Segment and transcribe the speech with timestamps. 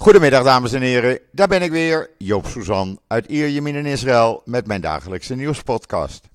[0.00, 4.66] Goedemiddag dames en heren, daar ben ik weer, Joop Suzan uit Ierjemien in Israël met
[4.66, 6.28] mijn dagelijkse nieuwspodcast.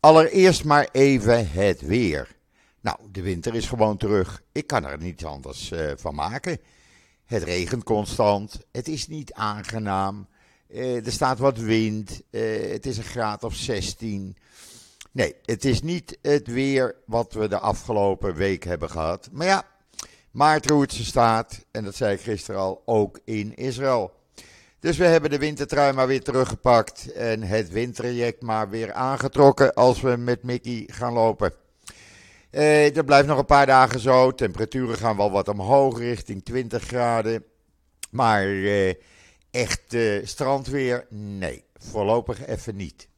[0.00, 2.36] Allereerst maar even het weer.
[2.80, 4.42] Nou, de winter is gewoon terug.
[4.52, 6.58] Ik kan er niets anders uh, van maken.
[7.24, 10.26] Het regent constant, het is niet aangenaam,
[10.68, 14.36] uh, er staat wat wind, uh, het is een graad of 16.
[15.10, 19.28] Nee, het is niet het weer wat we de afgelopen week hebben gehad.
[19.32, 19.64] Maar ja,
[20.30, 24.12] Maartroertse staat, en dat zei ik gisteren al, ook in Israël.
[24.80, 30.00] Dus we hebben de wintertrui maar weer teruggepakt en het windtraject maar weer aangetrokken als
[30.00, 31.52] we met Mickey gaan lopen.
[32.50, 34.34] Eh, dat blijft nog een paar dagen zo.
[34.34, 37.44] Temperaturen gaan wel wat omhoog, richting 20 graden.
[38.10, 38.94] Maar eh,
[39.50, 43.08] echt eh, strandweer, nee, voorlopig even niet.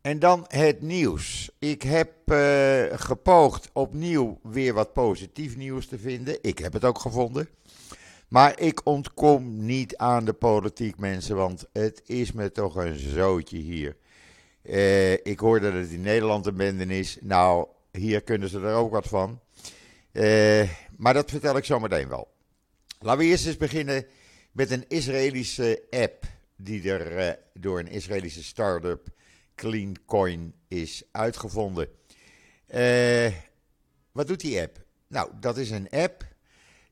[0.00, 1.50] En dan het nieuws.
[1.58, 6.38] Ik heb uh, gepoogd opnieuw weer wat positief nieuws te vinden.
[6.42, 7.48] Ik heb het ook gevonden.
[8.28, 13.56] Maar ik ontkom niet aan de politiek, mensen, want het is me toch een zootje
[13.56, 13.96] hier.
[14.62, 17.18] Uh, ik hoorde dat het in Nederland een bende is.
[17.20, 19.40] Nou, hier kunnen ze er ook wat van.
[20.12, 22.28] Uh, maar dat vertel ik zo meteen wel.
[22.98, 24.06] Laten we eerst eens beginnen
[24.52, 26.24] met een Israëlische app
[26.56, 29.08] die er door een Israëlische start-up
[29.58, 31.88] CleanCoin is uitgevonden.
[32.74, 33.32] Uh,
[34.12, 34.84] wat doet die app?
[35.06, 36.24] Nou, dat is een app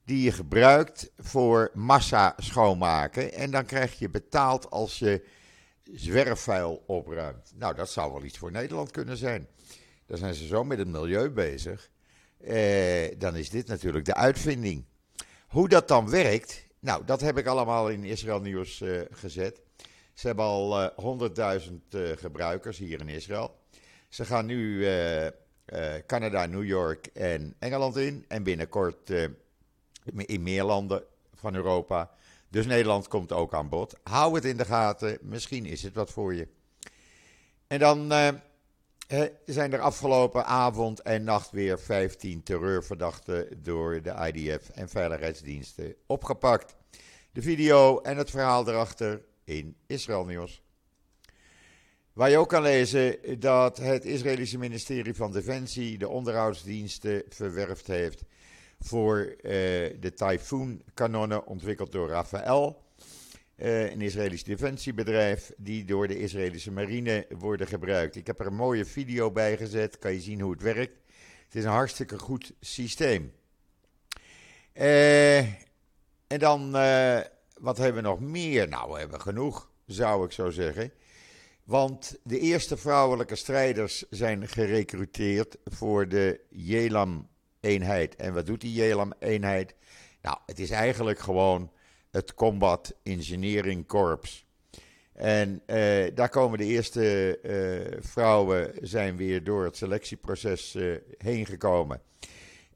[0.05, 3.33] die je gebruikt voor massa schoonmaken.
[3.33, 5.25] En dan krijg je betaald als je
[5.93, 7.53] zwerfvuil opruimt.
[7.55, 9.49] Nou, dat zou wel iets voor Nederland kunnen zijn.
[10.07, 11.91] Dan zijn ze zo met het milieu bezig.
[12.41, 14.85] Uh, dan is dit natuurlijk de uitvinding.
[15.49, 19.61] Hoe dat dan werkt, nou, dat heb ik allemaal in Israël Nieuws uh, gezet.
[20.17, 23.57] Ze hebben al uh, 100.000 uh, gebruikers hier in Israël.
[24.09, 25.27] Ze gaan nu uh,
[26.07, 28.25] Canada, New York en Engeland in.
[28.29, 29.25] En binnenkort eh,
[30.17, 31.03] in meer landen
[31.35, 32.11] van Europa.
[32.49, 33.99] Dus Nederland komt ook aan bod.
[34.03, 35.19] Hou het in de gaten.
[35.21, 36.49] Misschien is het wat voor je.
[37.67, 38.09] En dan
[39.45, 46.75] zijn er afgelopen avond en nacht weer 15 terreurverdachten door de IDF en veiligheidsdiensten opgepakt.
[47.33, 50.63] De video en het verhaal erachter in Israël Nieuws.
[52.13, 58.23] Waar je ook kan lezen dat het Israëlische ministerie van Defensie de onderhoudsdiensten verwerfd heeft
[58.79, 59.53] voor uh,
[60.01, 62.85] de Typhoon-kanonnen ontwikkeld door Rafael.
[63.57, 68.17] Uh, een Israëlisch defensiebedrijf die door de Israëlische marine worden gebruikt.
[68.17, 70.99] Ik heb er een mooie video bij gezet, kan je zien hoe het werkt.
[71.45, 73.33] Het is een hartstikke goed systeem.
[74.75, 75.39] Uh,
[76.27, 76.77] en dan
[77.61, 78.69] wat hebben we nog meer?
[78.69, 80.93] Nou, we hebben genoeg, zou ik zo zeggen.
[81.65, 88.17] Want de eerste vrouwelijke strijders zijn gerecruiteerd voor de Jelam-eenheid.
[88.17, 89.75] En wat doet die Jelam-eenheid?
[90.23, 91.73] Nou, het is eigenlijk gewoon
[92.11, 94.47] het Combat Engineering Corps.
[95.13, 101.47] En uh, daar komen de eerste uh, vrouwen zijn weer door het selectieproces uh, heen
[101.47, 102.03] gekomen.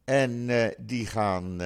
[0.05, 0.49] En
[0.79, 1.61] die gaan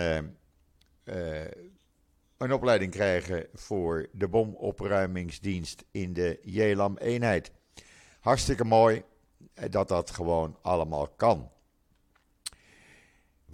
[2.44, 7.50] een opleiding krijgen voor de bomopruimingsdienst in de Jelam-eenheid.
[8.21, 9.03] Hartstikke mooi
[9.71, 11.50] dat dat gewoon allemaal kan.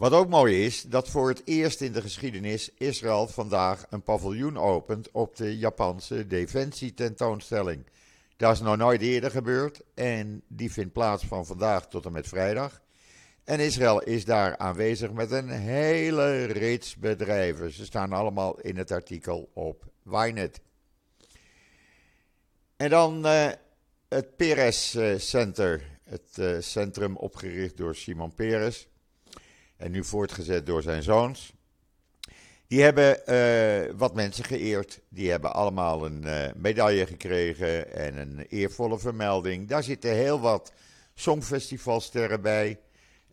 [0.01, 4.59] Wat ook mooi is, dat voor het eerst in de geschiedenis Israël vandaag een paviljoen
[4.59, 7.85] opent op de Japanse defensietentoonstelling.
[8.37, 12.29] Dat is nog nooit eerder gebeurd en die vindt plaats van vandaag tot en met
[12.29, 12.81] vrijdag.
[13.51, 17.73] En Israël is daar aanwezig met een hele rits bedrijven.
[17.73, 20.61] Ze staan allemaal in het artikel op Wynet.
[22.77, 23.49] En dan uh,
[24.09, 28.89] het Peres uh, Center, het uh, centrum opgericht door Simon Peres
[29.77, 31.53] en nu voortgezet door zijn zoons.
[32.67, 35.01] Die hebben wat mensen geëerd.
[35.09, 39.69] Die hebben allemaal een medaille gekregen en een eervolle vermelding.
[39.69, 40.73] Daar zitten heel wat
[41.15, 42.79] songfestivalsterren bij.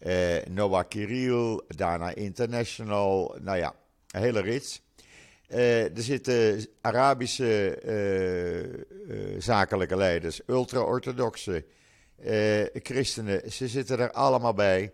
[0.06, 3.76] Uh, Noah Kirill, daarna International, nou ja,
[4.12, 4.82] een hele rits.
[5.50, 7.82] Uh, er zitten Arabische
[9.08, 11.66] uh, zakelijke leiders, ultra-orthodoxe
[12.74, 14.94] christenen, ze zitten er allemaal bij.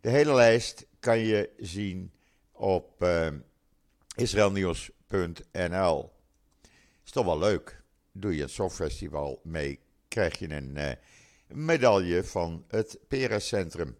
[0.00, 2.12] De hele lijst kan je zien
[2.52, 3.06] op
[4.16, 6.10] israelnieuws.nl.
[7.04, 7.82] Is toch wel leuk.
[8.12, 10.96] Doe je een songfestival mee, krijg je een
[11.48, 13.96] medaille van het Peres Centrum.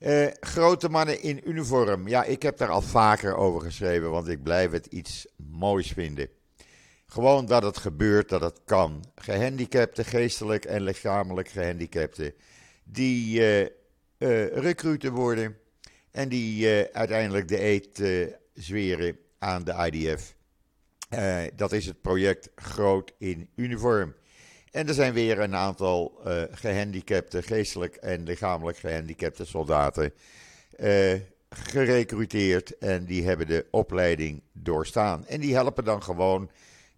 [0.00, 2.08] Uh, grote mannen in uniform.
[2.08, 6.28] Ja, ik heb daar al vaker over geschreven, want ik blijf het iets moois vinden.
[7.06, 9.04] Gewoon dat het gebeurt, dat het kan.
[9.14, 12.34] Gehandicapten, geestelijk en lichamelijk gehandicapten,
[12.84, 13.68] die uh, uh,
[14.46, 15.56] recruten worden
[16.10, 18.02] en die uiteindelijk de eet
[18.54, 20.34] zweren aan de IDF.
[21.56, 24.14] Dat is het project Groot in Uniform.
[24.70, 30.12] En er zijn weer een aantal uh, gehandicapte, geestelijk en lichamelijk gehandicapte soldaten
[30.76, 31.14] uh,
[31.50, 32.78] gerecruiteerd.
[32.78, 35.26] En die hebben de opleiding doorstaan.
[35.26, 36.50] En die helpen dan gewoon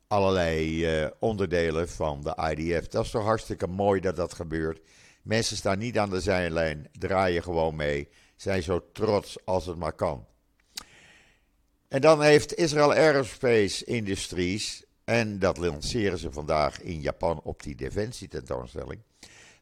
[0.07, 0.87] allerlei
[1.19, 2.89] onderdelen van de IDF.
[2.89, 4.81] Dat is toch hartstikke mooi dat dat gebeurt.
[5.23, 8.09] Mensen staan niet aan de zijlijn, draaien gewoon mee.
[8.37, 10.27] Zijn zo trots als het maar kan.
[11.91, 17.75] En dan heeft Israel Aerospace Industries, en dat lanceren ze vandaag in Japan op die
[17.75, 19.01] defensietentoonstelling,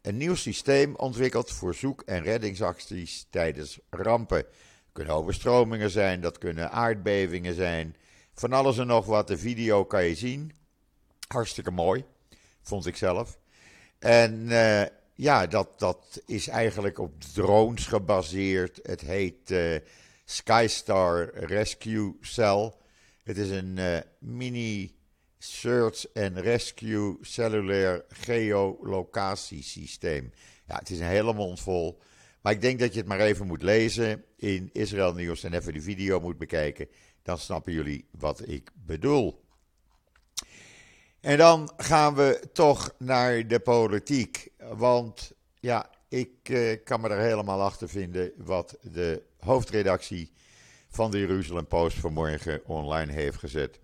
[0.03, 4.43] een nieuw systeem ontwikkeld voor zoek- en reddingsacties tijdens rampen.
[4.43, 4.53] Dat
[4.93, 7.97] kunnen overstromingen zijn, dat kunnen aardbevingen zijn,
[8.35, 9.27] van alles en nog wat.
[9.27, 10.53] De video kan je zien.
[11.29, 12.05] Hartstikke mooi,
[12.63, 13.39] vond ik zelf.
[13.99, 14.83] En uh,
[15.15, 18.81] ja, dat, dat is eigenlijk op drones gebaseerd.
[18.83, 19.77] Het heet uh,
[20.25, 22.73] Skystar Rescue Cell.
[23.23, 24.97] Het is een uh, mini
[25.39, 30.33] search and rescue cellulair geolocatiesysteem.
[30.67, 31.99] Ja, het is een hele mond vol.
[32.41, 35.73] Maar ik denk dat je het maar even moet lezen in Israël Nieuws en even
[35.73, 36.89] de video moet bekijken.
[37.23, 39.47] Dan snappen jullie wat ik bedoel.
[41.21, 44.49] En dan gaan we toch naar de politiek.
[44.59, 50.33] Want ja, ik eh, kan me er helemaal achter vinden wat de hoofdredactie
[50.89, 53.81] van de Jeruzalem Post vanmorgen online heeft gezet.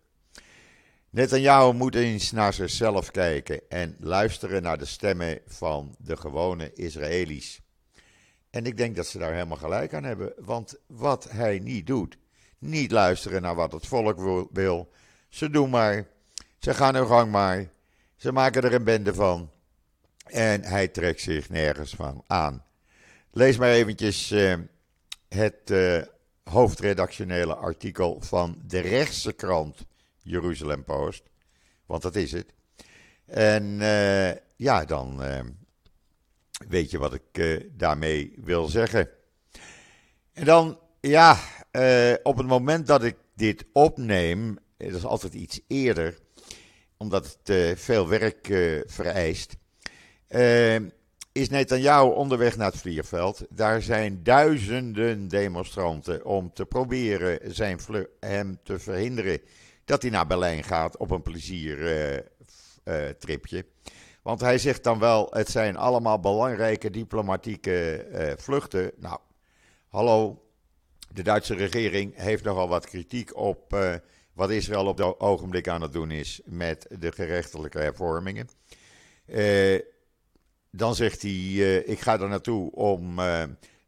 [1.14, 7.60] Netanyahu moet eens naar zichzelf kijken en luisteren naar de stemmen van de gewone Israëli's.
[8.50, 12.18] En ik denk dat ze daar helemaal gelijk aan hebben, want wat hij niet doet,
[12.58, 14.92] niet luisteren naar wat het volk wil,
[15.28, 16.06] ze doen maar,
[16.58, 17.70] ze gaan hun gang maar,
[18.16, 19.50] ze maken er een bende van
[20.24, 22.64] en hij trekt zich nergens van aan.
[23.30, 24.54] Lees maar eventjes uh,
[25.28, 26.02] het uh,
[26.44, 29.86] hoofdredactionele artikel van de rechtse krant
[30.24, 31.22] Jeruzalem Post.
[31.86, 32.54] Want dat is het.
[33.26, 35.22] En uh, ja, dan
[36.68, 39.08] weet je wat ik daarmee wil zeggen.
[40.32, 41.38] En dan, ja,
[42.22, 46.18] op het moment dat ik dit opneem, dat is altijd iets eerder,
[46.96, 48.46] omdat het veel werk
[48.86, 49.56] vereist
[51.34, 53.46] is Netanyahu onderweg naar het vliegveld.
[53.50, 57.80] Daar zijn duizenden demonstranten om te proberen zijn
[58.20, 59.40] hem te verhinderen
[59.84, 63.56] dat hij naar Berlijn gaat op een pleziertripje.
[63.56, 63.62] Uh, uh,
[64.22, 68.92] Want hij zegt dan wel, het zijn allemaal belangrijke diplomatieke uh, vluchten.
[68.96, 69.18] Nou,
[69.88, 70.42] hallo,
[71.12, 73.76] de Duitse regering heeft nogal wat kritiek op
[74.32, 78.48] wat Israël op het ogenblik aan het doen is met de gerechtelijke hervormingen.
[80.70, 83.16] Dan zegt hij, ik ga er naartoe om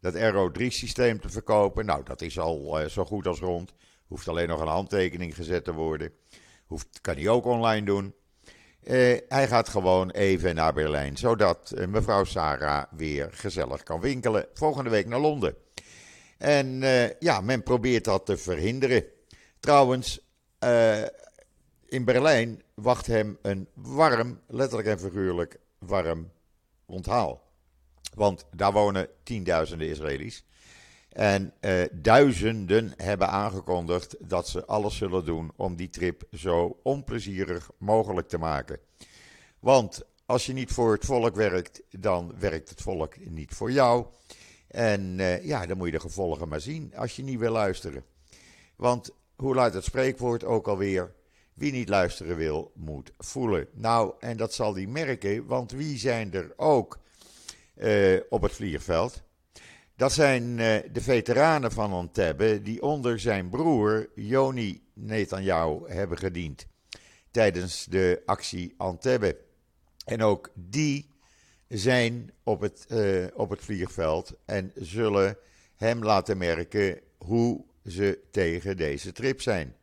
[0.00, 1.86] dat RO3-systeem te verkopen.
[1.86, 3.72] Nou, dat is al zo goed als rond.
[4.06, 6.12] Hoeft alleen nog een handtekening gezet te worden.
[6.66, 8.14] Hoeft, kan hij ook online doen.
[9.28, 14.46] hij gaat gewoon even naar Berlijn, zodat mevrouw Sarah weer gezellig kan winkelen.
[14.54, 15.54] Volgende week naar Londen.
[16.38, 16.80] En
[17.18, 19.04] ja, men probeert dat te verhinderen.
[19.60, 20.20] Trouwens,
[21.86, 26.30] in Berlijn wacht hem een warm, letterlijk en figuurlijk warm
[26.86, 27.44] onthaal.
[28.14, 30.44] Want daar wonen tienduizenden Israëli's.
[31.16, 37.70] En eh, duizenden hebben aangekondigd dat ze alles zullen doen om die trip zo onplezierig
[37.78, 38.78] mogelijk te maken.
[39.60, 44.06] Want als je niet voor het volk werkt, dan werkt het volk niet voor jou.
[44.68, 48.04] En eh, ja, dan moet je de gevolgen maar zien als je niet wil luisteren.
[48.76, 51.14] Want hoe luidt het spreekwoord ook alweer?
[51.54, 53.68] Wie niet luisteren wil, moet voelen.
[53.72, 56.98] Nou, en dat zal hij merken, want wie zijn er ook
[57.76, 59.24] uh, op het vliegveld?
[59.96, 66.66] Dat zijn uh, de veteranen van Ontebbe die onder zijn broer Joni Netanyahu hebben gediend
[67.30, 69.38] tijdens de actie Antebbe.
[70.04, 71.08] En ook die
[71.68, 75.36] zijn op het, uh, op het vliegveld en zullen
[75.76, 79.76] hem laten merken hoe ze tegen deze trip zijn.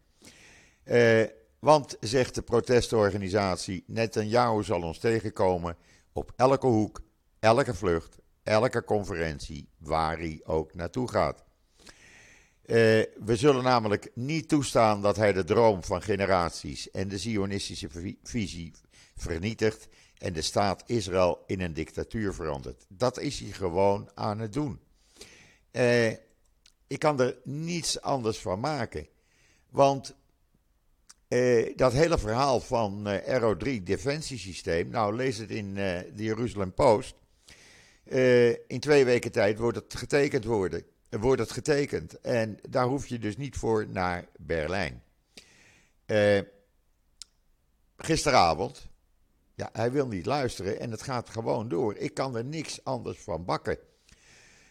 [0.85, 1.23] Uh,
[1.59, 5.75] want, zegt de protestorganisatie, Netanyahu zal ons tegenkomen
[6.11, 7.01] op elke hoek,
[7.39, 11.43] elke vlucht, elke conferentie, waar hij ook naartoe gaat.
[12.65, 12.75] Uh,
[13.25, 17.89] we zullen namelijk niet toestaan dat hij de droom van generaties en de Zionistische
[18.23, 18.73] visie
[19.15, 22.85] vernietigt en de staat Israël in een dictatuur verandert.
[22.89, 24.79] Dat is hij gewoon aan het doen.
[25.71, 26.09] Uh,
[26.87, 29.07] ik kan er niets anders van maken.
[29.69, 30.15] Want
[31.29, 37.15] uh, dat hele verhaal van uh, RO3 defensiesysteem, nou lees het in de Jeruzalem Post.
[38.67, 42.19] In twee weken tijd wordt het getekend worden, wordt het getekend.
[42.19, 45.03] En daar hoef je dus niet voor naar Berlijn.
[46.05, 46.39] Uh,
[47.97, 48.87] gisteravond,
[49.55, 51.95] ja, hij wil niet luisteren en het gaat gewoon door.
[51.95, 53.77] Ik kan er niks anders van bakken.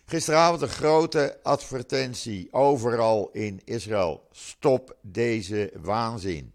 [0.05, 4.29] Gisteravond een grote advertentie overal in Israël.
[4.31, 6.53] Stop deze waanzin.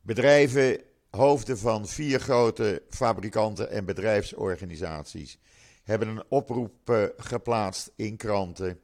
[0.00, 5.38] Bedrijven, hoofden van vier grote fabrikanten en bedrijfsorganisaties
[5.82, 8.80] hebben een oproep uh, geplaatst in kranten,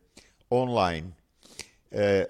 [0.48, 1.06] online,
[1.88, 2.22] uh,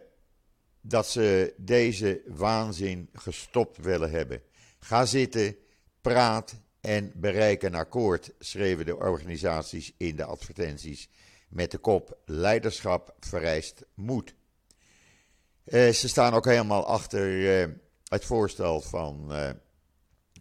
[0.81, 4.43] dat ze deze waanzin gestopt willen hebben.
[4.79, 5.57] Ga zitten,
[6.01, 11.09] praat en bereik een akkoord, schreven de organisaties in de advertenties
[11.49, 14.35] met de kop leiderschap vereist moed.
[15.65, 17.59] Uh, ze staan ook helemaal achter
[18.09, 19.33] het voorstel van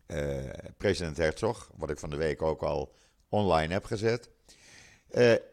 [0.07, 0.43] uh,
[0.77, 2.95] president Herzog, wat ik van de week ook al
[3.29, 4.29] online heb gezet.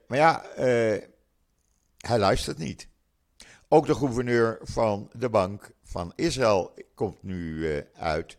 [0.07, 0.45] maar ja,
[1.99, 2.89] hij luistert niet.
[3.69, 8.39] Ook de gouverneur van de Bank van Israël komt nu uit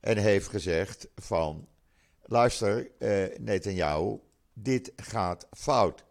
[0.00, 1.68] en heeft gezegd van
[2.28, 4.18] luister uh, Netanyahu,
[4.52, 6.04] dit gaat fout.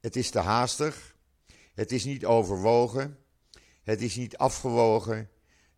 [0.00, 1.16] Het is te haastig,
[1.74, 3.18] het is niet overwogen,
[3.82, 5.30] het is niet afgewogen,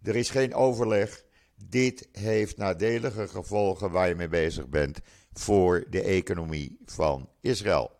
[0.02, 1.24] er is geen overleg.
[1.68, 4.98] Dit heeft nadelige gevolgen waar je mee bezig bent
[5.32, 7.90] voor de economie van Israël.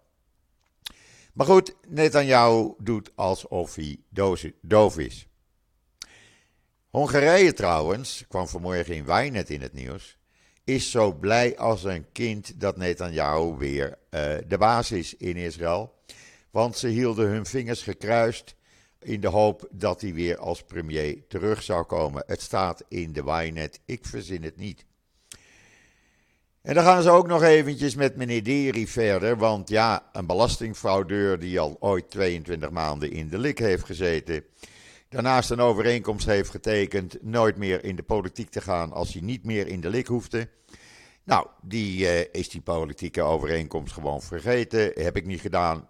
[1.32, 3.98] Maar goed, Netanyahu doet alsof hij
[4.60, 5.26] doof is.
[6.90, 10.18] Hongarije trouwens, kwam vanmorgen in Wijnet in het nieuws,
[10.64, 15.94] is zo blij als een kind dat Netanyahu weer uh, de baas is in Israël.
[16.50, 18.54] Want ze hielden hun vingers gekruist
[19.00, 22.22] in de hoop dat hij weer als premier terug zou komen.
[22.26, 24.84] Het staat in de Wijnet, ik verzin het niet.
[26.62, 31.38] En dan gaan ze ook nog eventjes met meneer Deri verder, want ja, een belastingfraudeur
[31.38, 34.44] die al ooit 22 maanden in de lik heeft gezeten,
[35.08, 39.44] daarnaast een overeenkomst heeft getekend nooit meer in de politiek te gaan als hij niet
[39.44, 40.48] meer in de lik hoefde.
[41.24, 44.92] Nou, die uh, is die politieke overeenkomst gewoon vergeten.
[44.94, 45.88] Heb ik niet gedaan.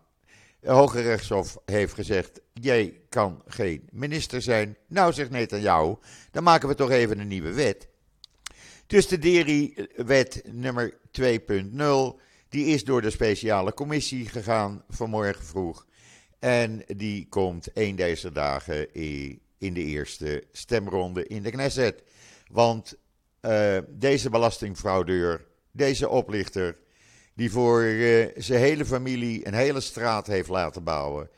[0.61, 4.77] De Hoge Rechtshof heeft gezegd: jij kan geen minister zijn.
[4.87, 5.95] Nou, zegt Netanyahu,
[6.31, 7.89] dan maken we toch even een nieuwe wet.
[8.87, 15.87] Dus de Deri-wet nummer 2.0, die is door de speciale commissie gegaan vanmorgen vroeg.
[16.39, 18.95] En die komt één deze dagen
[19.59, 22.03] in de eerste stemronde in de Knesset.
[22.51, 22.95] Want
[23.43, 26.77] uh, deze belastingfraudeur, deze oplichter,
[27.35, 31.31] die voor uh, zijn hele familie een hele straat heeft laten bouwen,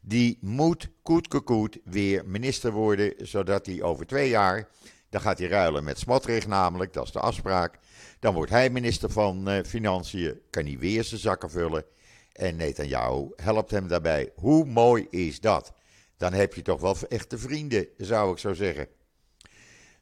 [0.00, 4.68] die moet koet weer minister worden, zodat hij over twee jaar,
[5.10, 7.78] dan gaat hij ruilen met Smotrich namelijk, dat is de afspraak,
[8.18, 11.84] dan wordt hij minister van uh, Financiën, kan hij weer zijn zakken vullen
[12.32, 14.30] en Netanyahu helpt hem daarbij.
[14.34, 15.72] Hoe mooi is dat?
[16.16, 18.86] Dan heb je toch wel echte vrienden, zou ik zo zeggen.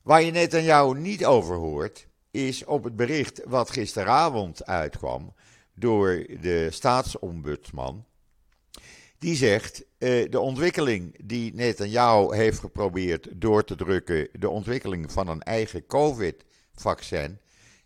[0.02, 5.34] Waar je Netanyahu niet over hoort, is op het bericht wat gisteravond uitkwam
[5.74, 8.04] door de staatsombudsman.
[9.18, 15.28] Die zegt, uh, de ontwikkeling die Netanyahu heeft geprobeerd door te drukken, de ontwikkeling van
[15.28, 17.38] een eigen COVID-vaccin,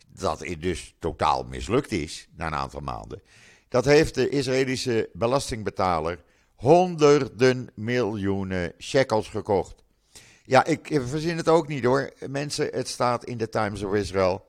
[0.08, 3.22] dat dus totaal mislukt is na een aantal maanden.
[3.68, 6.22] Dat heeft de Israëlische belastingbetaler
[6.54, 9.83] honderden miljoenen shekels gekocht.
[10.46, 12.12] Ja, ik verzin het ook niet hoor.
[12.28, 14.46] Mensen, het staat in de Times of Israel.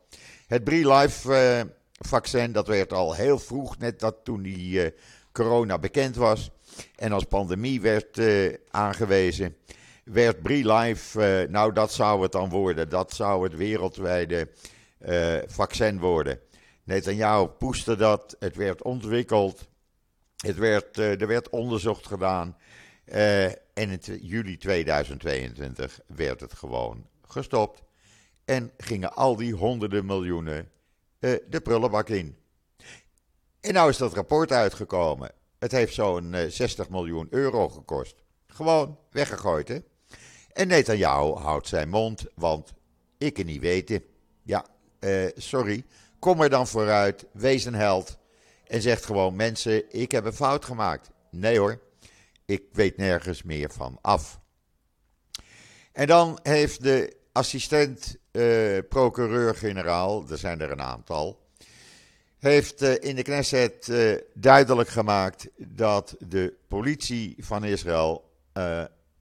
[0.47, 4.89] Het Brie-Life uh, vaccin, dat werd al heel vroeg, net dat toen die uh,
[5.31, 6.51] corona bekend was.
[6.95, 9.55] En als pandemie werd uh, aangewezen,
[10.03, 12.89] werd Brie-Life, nou dat zou het dan worden.
[12.89, 14.49] Dat zou het wereldwijde
[15.47, 16.39] vaccin worden.
[16.83, 19.67] Netanyahu poeste dat, het werd ontwikkeld,
[20.37, 22.57] het werd, er werd onderzocht gedaan.
[23.05, 27.83] Uh, en in juli 2022 werd het gewoon gestopt.
[28.45, 30.71] En gingen al die honderden miljoenen
[31.19, 32.37] uh, de prullenbak in.
[33.61, 35.31] En nou is dat rapport uitgekomen.
[35.59, 38.15] Het heeft zo'n uh, eh, 60 miljoen euro gekost.
[38.47, 39.79] Gewoon weggegooid, hè?
[40.51, 42.73] En Netanyahu houdt zijn mond, want
[43.17, 44.03] ik kan niet weten.
[44.43, 44.65] Ja,
[45.35, 45.85] sorry.
[46.19, 48.17] Kom er dan vooruit, wees een held.
[48.67, 51.09] En zegt gewoon: mensen, ik heb een fout gemaakt.
[51.31, 51.79] Nee hoor,
[52.45, 54.39] ik weet nergens meer van af.
[55.91, 61.47] En dan heeft de assistent uh, procureur-generaal, er zijn er een aantal,
[62.39, 68.33] heeft uh, in de Knesset uh, duidelijk gemaakt dat de politie van Israël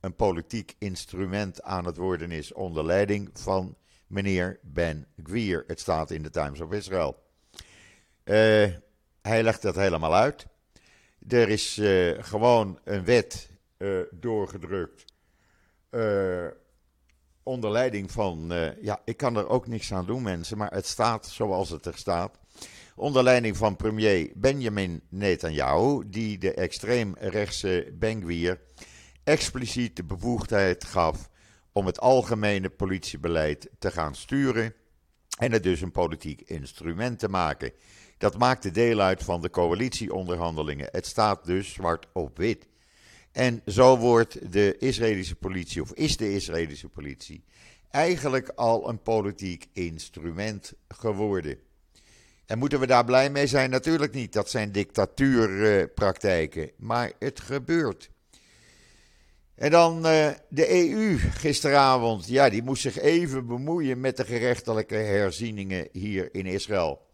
[0.00, 3.76] een politiek instrument aan het worden is onder leiding van
[4.06, 5.64] meneer Ben Gvir.
[5.66, 7.22] Het staat in de Times of Israel.
[9.22, 10.46] hij legt dat helemaal uit.
[11.28, 15.04] Er is uh, gewoon een wet uh, doorgedrukt.
[15.90, 16.46] Uh,
[17.42, 21.26] onder leiding van, ja, ik kan er ook niks aan doen mensen, maar het staat
[21.26, 22.38] zoals het er staat.
[22.96, 28.60] Onder leiding van premier Benjamin Netanyahu, die de extreemrechtse Benguier
[29.24, 31.30] expliciet de bevoegdheid gaf
[31.72, 34.74] om het algemene politiebeleid te gaan sturen
[35.38, 37.72] en het dus een politiek instrument te maken.
[38.18, 40.88] Dat maakte deel uit van de coalitieonderhandelingen.
[40.90, 42.66] Het staat dus zwart op wit.
[43.32, 47.44] En zo wordt de Israëlische politie, of is de Israëlische politie,
[47.90, 51.58] eigenlijk al een politiek instrument geworden.
[52.46, 53.70] En moeten we daar blij mee zijn?
[53.70, 54.32] Natuurlijk niet.
[54.32, 56.70] Dat zijn dictatuurpraktijken.
[56.76, 58.10] Maar het gebeurt.
[59.54, 62.26] En dan uh, de EU gisteravond.
[62.26, 67.06] Ja, die moest zich even bemoeien met de gerechtelijke herzieningen hier in Israël.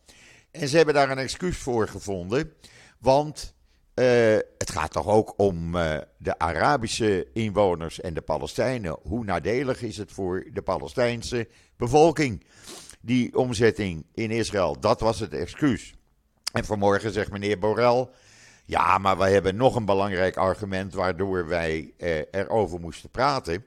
[0.50, 2.52] En ze hebben daar een excuus voor gevonden.
[2.98, 3.54] Want
[3.94, 4.04] uh,
[4.58, 8.96] het gaat toch ook om uh, de Arabische inwoners en de Palestijnen.
[9.02, 12.44] Hoe nadelig is het voor de Palestijnse bevolking?
[13.00, 15.94] Die omzetting in Israël, dat was het excuus.
[16.52, 18.08] En vanmorgen zegt meneer Borrell
[18.70, 23.64] ja, maar we hebben nog een belangrijk argument waardoor wij eh, erover moesten praten.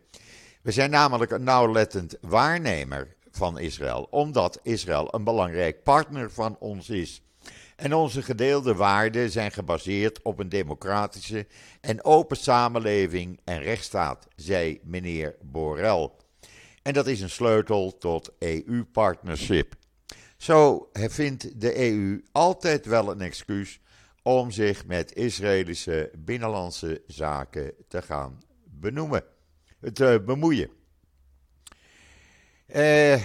[0.62, 6.89] We zijn namelijk een nauwlettend waarnemer van Israël, omdat Israël een belangrijk partner van ons
[6.89, 7.22] is.
[7.75, 11.48] En onze gedeelde waarden zijn gebaseerd op een democratische
[11.81, 16.10] en open samenleving en rechtsstaat, zei meneer Borrell.
[16.81, 19.75] En dat is een sleutel tot EU-partnership.
[20.38, 23.81] Zo vindt de EU altijd wel een excuus
[24.24, 29.24] om zich met Israëlische binnenlandse zaken te gaan benoemen,
[29.94, 30.70] te bemoeien.
[32.75, 33.24] Uh,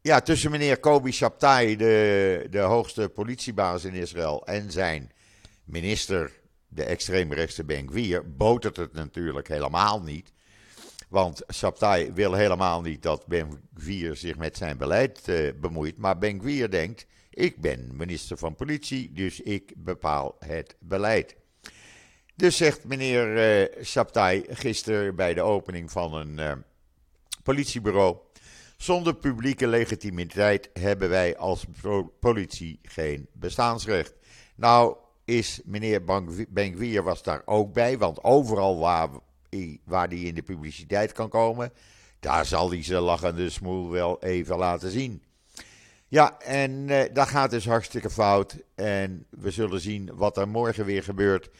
[0.00, 5.12] ja, tussen meneer Kobi Shabtai, de, de hoogste politiebaas in Israël, en zijn
[5.64, 6.32] minister,
[6.68, 10.32] de extreemrechtse Ben Gvir, botert het natuurlijk helemaal niet.
[11.08, 15.96] Want Shabtai wil helemaal niet dat Ben Gvir zich met zijn beleid uh, bemoeit.
[15.96, 21.36] Maar Ben Gvir denkt, ik ben minister van Politie, dus ik bepaal het beleid.
[22.34, 26.52] Dus zegt meneer uh, Saptai gisteren bij de opening van een uh,
[27.42, 28.16] politiebureau.
[28.76, 31.66] Zonder publieke legitimiteit hebben wij als
[32.20, 34.14] politie geen bestaansrecht.
[34.54, 36.04] Nou is meneer
[36.48, 39.08] Benkwier was daar ook bij, want overal waar,
[39.84, 41.72] waar hij in de publiciteit kan komen,
[42.20, 45.22] daar zal hij zijn lachende smoel wel even laten zien.
[46.08, 48.56] Ja, en uh, dat gaat dus hartstikke fout.
[48.74, 51.50] En we zullen zien wat er morgen weer gebeurt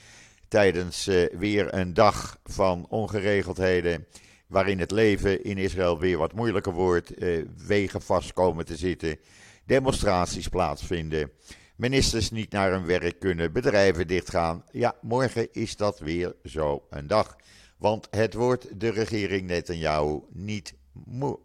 [0.48, 4.06] tijdens uh, weer een dag van ongeregeldheden.
[4.46, 7.22] Waarin het leven in Israël weer wat moeilijker wordt.
[7.22, 9.18] Uh, wegen vast komen te zitten.
[9.64, 11.30] Demonstraties plaatsvinden.
[11.76, 13.52] Ministers niet naar hun werk kunnen.
[13.52, 14.64] Bedrijven dichtgaan.
[14.70, 17.36] Ja, morgen is dat weer zo een dag.
[17.78, 20.74] Want het wordt de regering Netanyahu niet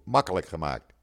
[0.04, 0.94] makkelijk gemaakt.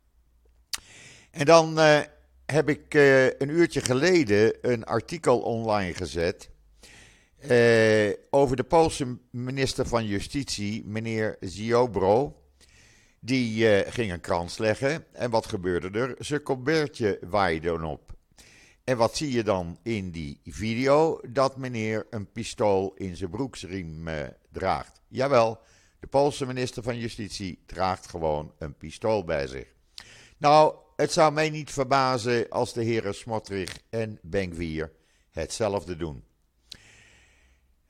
[1.38, 2.00] En dan uh,
[2.46, 6.50] heb ik uh, een uurtje geleden een artikel online gezet.
[7.50, 12.42] Uh, over de Poolse minister van Justitie, meneer Ziobro.
[13.20, 15.04] Die ging een krans leggen.
[15.12, 16.14] En wat gebeurde er?
[16.18, 18.12] Zijn colbertje waaide op.
[18.84, 21.20] En wat zie je dan in die video?
[21.28, 24.08] Dat meneer een pistool in zijn broeksriem
[24.52, 25.00] draagt.
[25.08, 25.58] Jawel,
[26.00, 29.66] de Poolse minister van Justitie draagt gewoon een pistool bij zich.
[30.38, 34.92] Nou, het zou mij niet verbazen als de heren Smotrich en Benkwier
[35.30, 36.24] hetzelfde doen.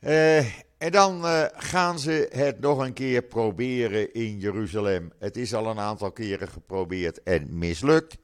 [0.01, 0.38] Uh,
[0.79, 5.12] en dan uh, gaan ze het nog een keer proberen in Jeruzalem.
[5.18, 8.16] Het is al een aantal keren geprobeerd en mislukt.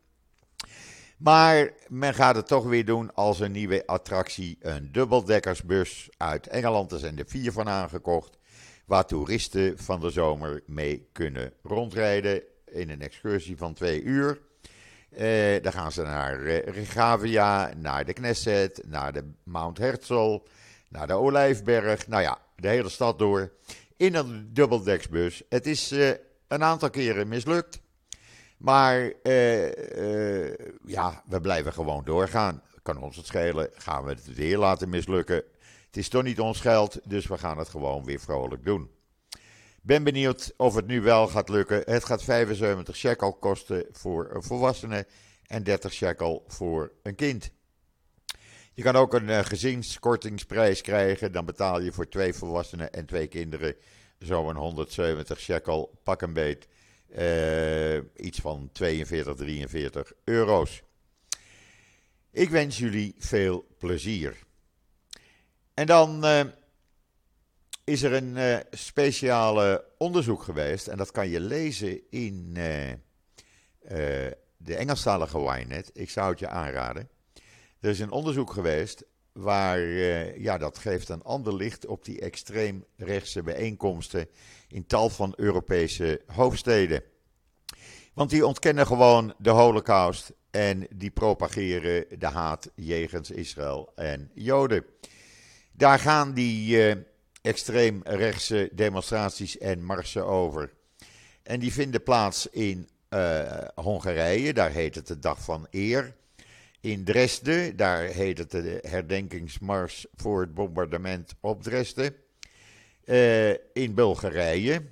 [1.19, 4.57] Maar men gaat het toch weer doen als een nieuwe attractie.
[4.61, 6.93] Een dubbeldekkersbus uit Engeland.
[6.93, 8.39] Er zijn er vier van aangekocht.
[8.87, 12.43] Waar toeristen van de zomer mee kunnen rondrijden.
[12.67, 14.41] In een excursie van twee uur.
[15.19, 20.43] Uh, dan gaan ze naar uh, Regavia, naar de Knesset, naar de Mount Herzl,
[20.89, 22.07] naar de Olijfberg.
[22.07, 23.53] Nou ja, de hele stad door.
[23.97, 25.43] In een dubbeldeksbus.
[25.49, 26.11] Het is uh,
[26.49, 27.81] een aantal keren mislukt.
[28.57, 29.13] Maar
[30.85, 32.63] ja, we blijven gewoon doorgaan.
[32.83, 33.71] Kan ons het schelen.
[33.75, 35.43] Gaan we het weer laten mislukken.
[35.87, 38.91] Het is toch niet ons geld, dus we gaan het gewoon weer vrolijk doen.
[39.87, 41.83] Ben benieuwd of het nu wel gaat lukken.
[41.85, 45.07] Het gaat 75 shekel kosten voor een volwassene
[45.47, 47.51] en 30 shekel voor een kind.
[48.73, 51.33] Je kan ook een uh, gezinskortingsprijs krijgen.
[51.33, 53.77] Dan betaal je voor twee volwassenen en twee kinderen
[54.19, 56.69] zo'n 170 shekel pak een beet.
[57.19, 60.83] Uh, iets van 42, 43 euro's.
[62.31, 64.37] Ik wens jullie veel plezier.
[65.75, 66.41] En dan uh,
[67.85, 70.87] is er een uh, speciale onderzoek geweest.
[70.87, 72.97] En dat kan je lezen in uh, uh,
[74.57, 75.91] de Engelstalige Ynet.
[75.93, 77.09] Ik zou het je aanraden.
[77.81, 79.81] Er is een onderzoek geweest waar,
[80.39, 84.29] ja, dat geeft een ander licht op die extreemrechtse bijeenkomsten
[84.69, 87.03] in tal van Europese hoofdsteden.
[88.15, 94.85] Want die ontkennen gewoon de Holocaust en die propageren de haat jegens Israël en Joden.
[95.73, 96.77] Daar gaan die
[97.45, 100.73] extreemrechtse demonstraties en marsen over.
[101.43, 103.43] En die vinden plaats in uh,
[103.75, 106.15] Hongarije, daar heet het de Dag van Eer.
[106.81, 112.15] In Dresden, daar heet het de herdenkingsmars voor het bombardement op Dresden.
[113.05, 114.83] Uh, in Bulgarije,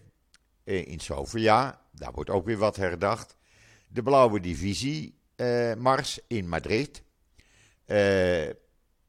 [0.65, 3.37] in Sofia, daar wordt ook weer wat herdacht.
[3.88, 5.15] De Blauwe Divisie
[5.77, 7.03] Mars in Madrid.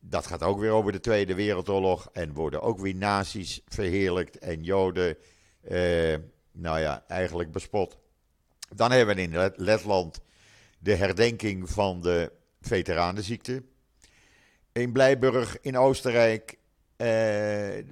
[0.05, 2.09] Dat gaat ook weer over de Tweede Wereldoorlog.
[2.11, 5.17] En worden ook weer nazi's verheerlijkt en Joden,
[5.61, 6.15] eh,
[6.51, 7.97] nou ja, eigenlijk bespot.
[8.75, 10.21] Dan hebben we in Letland
[10.79, 13.63] de herdenking van de veteranenziekte.
[14.71, 16.51] In Blijburg in Oostenrijk.
[16.51, 17.07] Uh,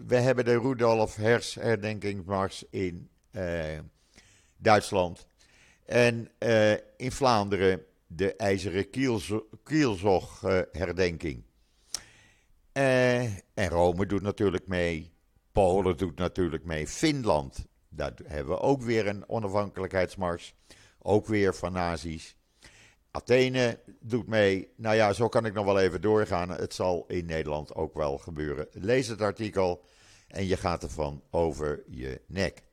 [0.05, 3.79] we hebben de Rudolf Hers herdenkingsmars in uh,
[4.57, 5.27] Duitsland.
[5.85, 8.89] En uh, in Vlaanderen de IJzeren
[9.63, 11.43] Kielzog herdenking.
[12.81, 13.21] Uh,
[13.53, 15.13] en Rome doet natuurlijk mee.
[15.51, 16.87] Polen doet natuurlijk mee.
[16.87, 20.53] Finland, daar hebben we ook weer een onafhankelijkheidsmars.
[20.99, 22.35] Ook weer van nazi's.
[23.11, 24.73] Athene doet mee.
[24.75, 26.49] Nou ja, zo kan ik nog wel even doorgaan.
[26.49, 28.67] Het zal in Nederland ook wel gebeuren.
[28.71, 29.85] Lees het artikel
[30.27, 32.63] en je gaat ervan over je nek.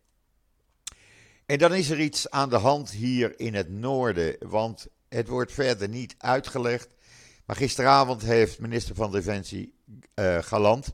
[1.47, 5.53] En dan is er iets aan de hand hier in het noorden, want het wordt
[5.53, 6.94] verder niet uitgelegd.
[7.47, 9.78] Maar gisteravond heeft minister van Defensie
[10.14, 10.92] uh, Galant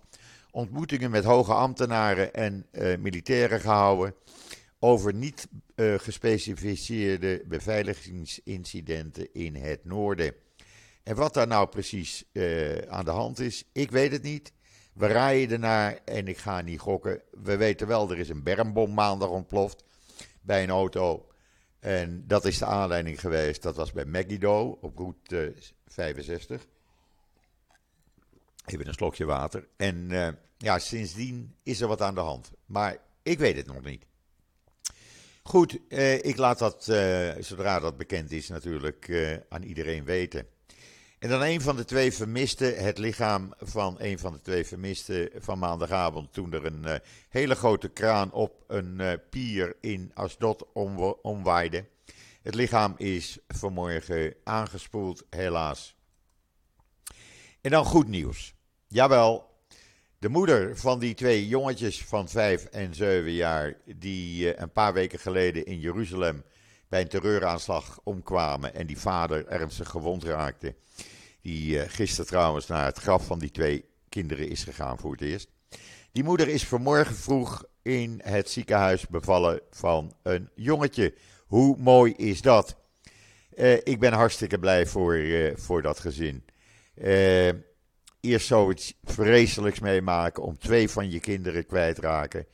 [0.50, 4.14] ontmoetingen met hoge ambtenaren en uh, militairen gehouden
[4.78, 10.35] over niet uh, gespecificeerde beveiligingsincidenten in het noorden.
[11.02, 12.24] En wat daar nou precies
[12.88, 14.52] aan de hand is, ik weet het niet.
[14.94, 17.22] We rijden ernaar en ik ga niet gokken.
[17.42, 19.85] We weten wel, er is een bermbom maandag ontploft
[20.40, 21.26] bij een auto.
[21.80, 23.62] En dat is de aanleiding geweest.
[23.62, 25.54] Dat was bij Megiddo op route
[25.87, 26.66] 65.
[28.64, 29.68] Even een slokje water.
[29.77, 32.50] En uh, ja, sindsdien is er wat aan de hand.
[32.66, 34.07] Maar ik weet het nog niet.
[35.42, 39.12] Goed, uh, ik laat dat, uh, zodra dat bekend is, natuurlijk
[39.48, 40.46] aan iedereen weten.
[41.18, 45.31] En dan een van de twee vermisten, het lichaam van een van de twee vermisten
[45.35, 51.85] van maandagavond, toen er een hele grote kraan op een pier in Asdod om, omwaaide.
[52.42, 55.96] Het lichaam is vanmorgen aangespoeld, helaas.
[57.64, 58.55] En dan goed nieuws.
[58.88, 59.50] Jawel,
[60.18, 64.92] de moeder van die twee jongetjes van vijf en zeven jaar, die eh, een paar
[64.92, 66.44] weken geleden in Jeruzalem
[66.88, 70.74] bij een terreuraanslag omkwamen en die vader ernstig gewond raakte,
[71.40, 75.22] die uh, gisteren trouwens naar het graf van die twee kinderen is gegaan voor het
[75.22, 75.48] eerst.
[76.12, 81.14] Die moeder is vanmorgen vroeg in het ziekenhuis bevallen van een jongetje.
[81.46, 82.77] Hoe mooi is dat?
[83.57, 85.22] Uh, ik ben hartstikke blij voor,
[85.55, 86.44] voor dat gezin.
[86.94, 87.52] Uh,
[88.20, 92.46] eerst zoiets vreselijks meemaken om twee van je kinderen kwijtraken.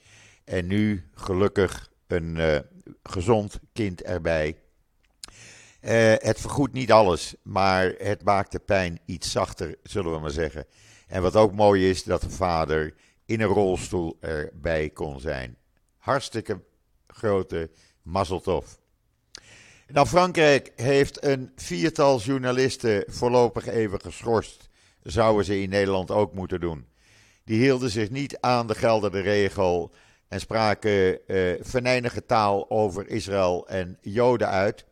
[0.44, 2.64] En nu gelukkig een
[3.02, 4.58] gezond kind erbij.
[6.18, 10.66] het vergoedt niet alles, maar het maakt de pijn iets zachter, zullen we maar zeggen.
[11.06, 12.94] En wat ook mooi is, dat de vader
[13.26, 15.56] in een rolstoel erbij kon zijn.
[15.96, 16.60] Hartstikke
[17.06, 17.70] grote
[18.02, 18.78] mazzeltof.
[19.92, 24.68] Nou, Frankrijk heeft een viertal journalisten voorlopig even geschorst.
[25.02, 26.86] Zouden ze in Nederland ook moeten doen.
[27.44, 29.92] Die hielden zich niet aan de geldende regel
[30.28, 34.84] en spraken uh, venijnige taal over Israël en Joden uit.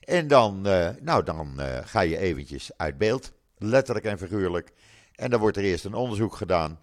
[0.00, 4.72] En dan, uh, nou, dan uh, ga je eventjes uit beeld, letterlijk en figuurlijk.
[5.14, 6.80] En dan wordt er eerst een onderzoek gedaan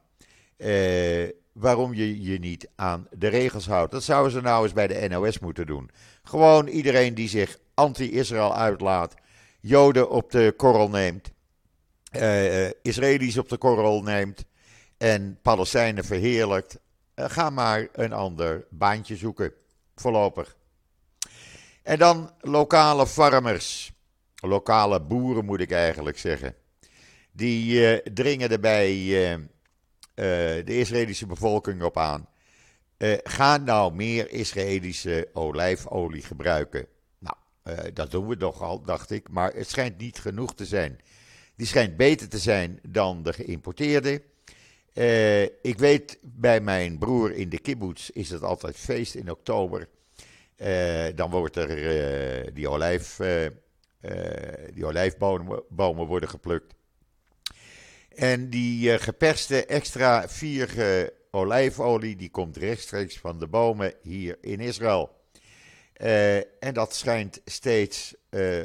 [1.53, 3.91] waarom je je niet aan de regels houdt.
[3.91, 5.89] Dat zouden ze nou eens bij de NOS moeten doen.
[6.23, 9.13] Gewoon iedereen die zich anti-Israël uitlaat,
[9.59, 11.31] Joden op de korrel neemt,
[12.11, 14.45] uh, Israëli's op de korrel neemt
[14.97, 16.79] en Palestijnen verheerlijkt.
[17.15, 19.53] Uh, ga maar een ander baantje zoeken,
[19.95, 20.55] voorlopig.
[21.83, 23.93] En dan lokale farmers,
[24.35, 26.55] lokale boeren moet ik eigenlijk zeggen.
[27.31, 28.93] Die dringen erbij
[30.13, 32.27] de Israëlische bevolking op aan.
[33.03, 36.87] Uh, ga nou meer Israëlische olijfolie gebruiken.
[37.19, 39.29] Nou, uh, dat doen we toch al, dacht ik.
[39.29, 40.99] Maar het schijnt niet genoeg te zijn.
[41.55, 44.21] Die schijnt beter te zijn dan de geïmporteerde.
[45.61, 49.89] ik weet, bij mijn broer in de kibbutz is het altijd feest in oktober.
[51.15, 53.19] dan wordt er die, olijf,
[54.73, 56.73] die olijfbomen worden geplukt.
[58.15, 65.21] En die geperste extra vier olijfolie, die komt rechtstreeks van de bomen hier in Israël.
[65.97, 68.15] Uh, en dat schijnt steeds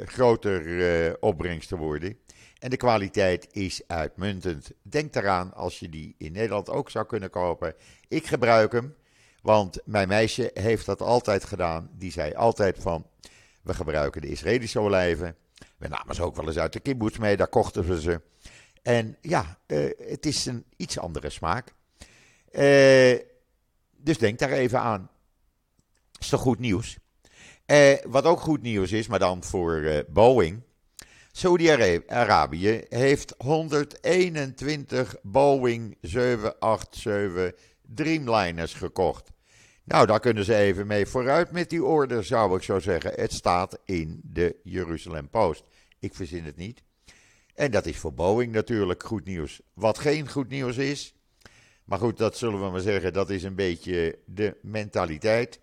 [0.05, 2.17] groter opbrengst te worden.
[2.59, 4.71] En de kwaliteit is uitmuntend.
[4.81, 7.75] Denk eraan als je die in Nederland ook zou kunnen kopen.
[8.07, 8.95] Ik gebruik hem,
[9.41, 11.89] want mijn meisje heeft dat altijd gedaan.
[11.93, 13.07] Die zei altijd van,
[13.63, 15.35] we gebruiken de Israëlische olijven.
[15.77, 18.21] We namen ze ook wel eens uit de kibbutz mee, daar kochten we ze.
[18.83, 19.57] En ja,
[19.97, 21.73] het is een iets andere smaak.
[23.97, 25.09] dus denk daar even aan.
[26.19, 26.97] Is toch goed nieuws?
[27.65, 30.61] Eh, wat ook goed nieuws is, maar dan voor Boeing.
[31.31, 39.31] Saudi-Arabië heeft 121 Boeing 787 Dreamliners gekocht.
[39.83, 43.11] Nou, daar kunnen ze even mee vooruit met die order, zou ik zo zeggen.
[43.15, 45.63] Het staat in de Jeruzalem Post.
[45.99, 46.81] Ik verzin het niet.
[47.59, 49.61] En dat is voor Boeing natuurlijk goed nieuws.
[49.73, 51.13] Wat geen goed nieuws is,
[51.83, 55.59] maar goed, dat zullen we maar zeggen, dat is een beetje de mentaliteit.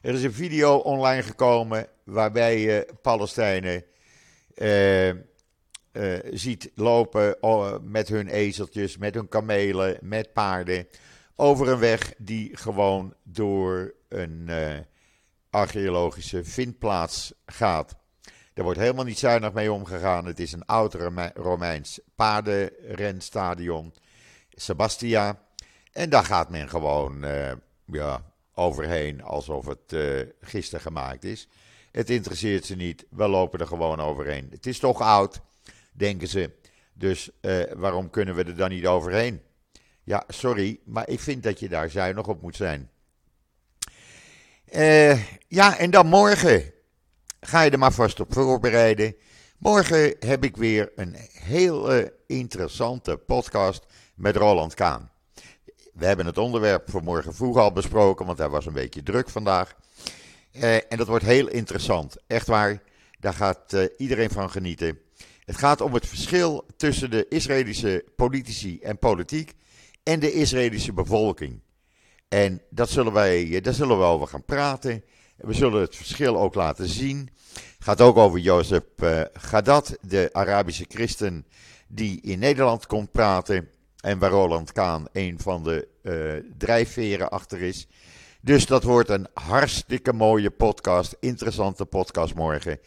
[0.00, 3.84] Er is een video online gekomen waarbij je Palestijnen
[4.54, 5.14] uh, uh,
[6.30, 7.36] ziet lopen
[7.82, 10.88] met hun ezeltjes, met hun kamelen, met paarden.
[11.36, 14.78] Over een weg die gewoon door een uh,
[15.50, 18.02] archeologische vindplaats gaat.
[18.54, 20.24] Er wordt helemaal niet zuinig mee omgegaan.
[20.24, 20.94] Het is een oud
[21.34, 23.94] Romeins paardenrenstadion,
[24.50, 25.40] Sebastia.
[25.92, 27.24] En daar gaat men gewoon
[27.84, 31.48] ja, overheen alsof het uh, gisteren gemaakt is.
[31.92, 34.48] Het interesseert ze niet, we lopen er gewoon overheen.
[34.50, 35.40] Het is toch oud,
[35.92, 36.50] denken ze.
[36.92, 39.42] Dus uh, waarom kunnen we er dan niet overheen?
[40.02, 42.90] Ja, sorry, maar ik vind dat je daar zuinig op moet zijn.
[45.48, 46.73] Ja, en dan morgen
[47.46, 49.16] ga je er maar vast op voorbereiden.
[49.58, 55.10] Morgen heb ik weer een heel interessante podcast met Roland Kaan.
[55.92, 59.28] We hebben het onderwerp voor morgen vroeg al besproken, want hij was een beetje druk
[59.28, 59.74] vandaag.
[60.52, 62.16] Uh, en dat wordt heel interessant.
[62.26, 62.82] Echt waar,
[63.20, 64.98] daar gaat uh, iedereen van genieten.
[65.44, 69.52] Het gaat om het verschil tussen de Israëlische politici en politiek
[70.02, 71.60] en de Israëlische bevolking.
[72.28, 75.04] En dat zullen wij, daar zullen we over gaan praten.
[75.36, 77.30] We zullen het verschil ook laten zien.
[77.54, 81.46] Het gaat ook over Jozef uh, Gadat, de Arabische christen
[81.88, 83.68] die in Nederland komt praten.
[84.00, 87.86] En waar Roland Kaan een van de uh, drijfveren achter is.
[88.40, 91.16] Dus dat wordt een hartstikke mooie podcast.
[91.20, 92.78] Interessante podcast morgen.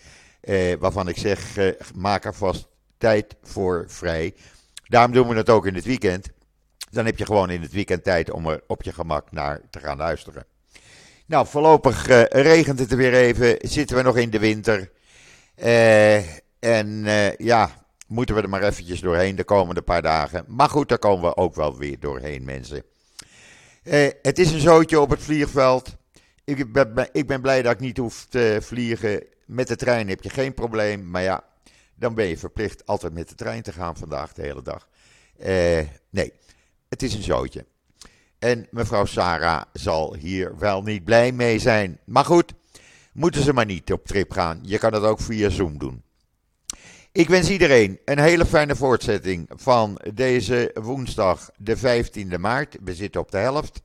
[0.41, 1.57] Uh, waarvan ik zeg,
[1.95, 4.35] maak er vast tijd voor vrij.
[4.83, 6.29] Daarom doen we het ook in het weekend.
[6.91, 9.79] Dan heb je gewoon in het weekend tijd om er op je gemak naar te
[9.79, 10.45] gaan luisteren.
[11.27, 13.57] Nou, voorlopig regent het er weer even.
[13.61, 14.91] Zitten we nog in de winter.
[16.59, 17.05] en
[17.37, 20.45] ja, moeten we er maar eventjes doorheen de komende paar dagen.
[20.47, 22.83] Maar goed, daar komen we ook wel weer doorheen, mensen.
[23.87, 25.95] Eh, het is een zootje op het vliegveld.
[26.43, 29.23] Ik ben, ik ben blij dat ik niet hoef te vliegen.
[29.45, 31.09] Met de trein heb je geen probleem.
[31.09, 31.43] Maar ja,
[31.95, 34.87] dan ben je verplicht altijd met de trein te gaan vandaag de hele dag.
[35.37, 36.33] Eh, nee,
[36.89, 37.65] het is een zootje.
[38.39, 41.99] En mevrouw Sarah zal hier wel niet blij mee zijn.
[42.05, 42.53] Maar goed,
[43.13, 44.59] moeten ze maar niet op trip gaan.
[44.61, 46.03] Je kan het ook via Zoom doen.
[47.11, 52.77] Ik wens iedereen een hele fijne voortzetting van deze woensdag, de 15e maart.
[52.83, 53.81] We zitten op de helft.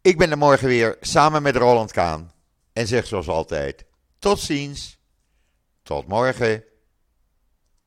[0.00, 2.32] Ik ben er morgen weer samen met Roland Kaan.
[2.72, 3.84] En zeg zoals altijd:
[4.18, 5.00] tot ziens.
[5.82, 6.64] Tot morgen.